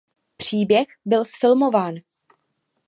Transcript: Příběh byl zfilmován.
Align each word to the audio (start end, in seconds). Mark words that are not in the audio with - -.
Příběh 0.37 0.87
byl 1.05 1.23
zfilmován. 1.25 1.95